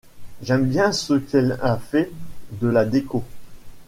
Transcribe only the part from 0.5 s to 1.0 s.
bien